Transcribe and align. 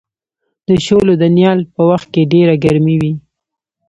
د 0.67 0.69
شولو 0.85 1.13
د 1.21 1.23
نیال 1.35 1.59
په 1.75 1.81
وخت 1.89 2.07
کې 2.13 2.29
ډېره 2.33 2.53
ګرمي 2.63 2.95
وي. 3.01 3.13